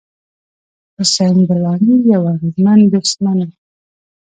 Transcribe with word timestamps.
حسېن 0.97 1.37
بلاڼي 1.47 1.93
یو 2.13 2.23
اغېزمن 2.33 2.79
بېټسمېن 2.91 3.39
وو. 3.45 3.55